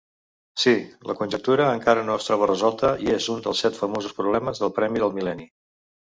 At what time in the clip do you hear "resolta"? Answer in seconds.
2.43-2.91